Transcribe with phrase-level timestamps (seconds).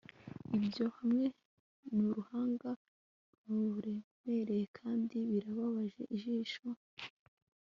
[0.57, 1.27] Ibyo hamwe
[1.95, 2.69] nu ruhanga
[3.45, 6.67] ruremereye kandi birababaje ijisho